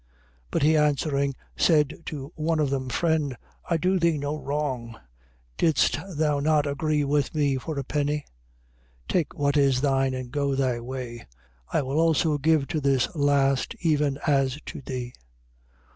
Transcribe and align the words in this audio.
20:13. 0.01 0.07
But 0.49 0.63
he 0.63 0.77
answering 0.77 1.35
said 1.55 2.01
to 2.07 2.31
one 2.35 2.59
of 2.59 2.71
them: 2.71 2.89
friend, 2.89 3.37
I 3.69 3.77
do 3.77 3.99
thee 3.99 4.17
no 4.17 4.35
wrong: 4.35 4.95
didst 5.57 5.99
thou 6.17 6.39
not 6.39 6.65
agree 6.65 7.03
with 7.03 7.35
me 7.35 7.57
for 7.57 7.77
a 7.77 7.83
penny? 7.83 8.25
20:14. 9.07 9.07
Take 9.09 9.33
what 9.35 9.57
is 9.57 9.81
thine, 9.81 10.15
and 10.15 10.31
go 10.31 10.55
thy 10.55 10.79
way: 10.79 11.27
I 11.71 11.83
will 11.83 11.99
also 11.99 12.39
give 12.39 12.67
to 12.69 12.81
this 12.81 13.15
last 13.15 13.75
even 13.81 14.17
as 14.25 14.57
to 14.65 14.81
thee. 14.81 15.13